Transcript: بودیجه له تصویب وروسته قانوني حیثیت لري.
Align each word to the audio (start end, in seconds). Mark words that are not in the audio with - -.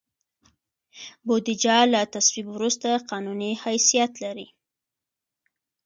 بودیجه 1.27 1.75
له 1.93 2.01
تصویب 2.13 2.47
وروسته 2.55 2.89
قانوني 3.09 3.51
حیثیت 3.63 4.11
لري. 4.23 4.47